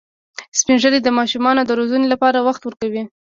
[0.59, 3.03] سپین ږیری د ماشومانو د روزنې لپاره وخت ورکوي